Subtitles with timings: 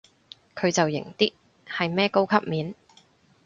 [0.55, 1.31] 佢就型啲，
[1.67, 2.73] 係咩高級面